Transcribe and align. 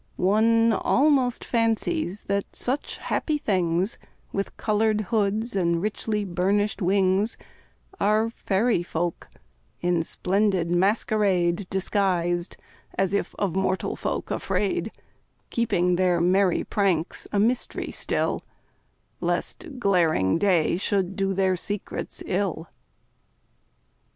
One 0.15 0.73
almost 0.73 1.45
fancies 1.45 2.23
that 2.23 2.55
such 2.55 2.97
happy 2.97 3.37
things, 3.37 3.99
With 4.33 4.57
coloured 4.57 5.01
hoods 5.01 5.55
and 5.55 5.79
richly 5.79 6.25
burnished 6.25 6.81
wings, 6.81 7.37
Are 7.99 8.31
fairy 8.31 8.81
folk, 8.81 9.27
in 9.79 10.01
splendid 10.01 10.71
masquerade 10.71 11.67
Disguised, 11.69 12.57
as 12.95 13.13
if 13.13 13.35
of 13.37 13.55
mortal 13.55 13.95
folk 13.95 14.31
afraid, 14.31 14.91
Keeping 15.51 15.97
their 15.97 16.19
merry 16.19 16.63
pranks 16.63 17.27
a 17.31 17.37
mystery 17.39 17.91
still, 17.91 18.41
Lest 19.19 19.77
glaring 19.77 20.39
day 20.39 20.77
should 20.77 21.15
do 21.15 21.31
their 21.31 21.55
secrets 21.55 22.23
ill. 22.25 22.67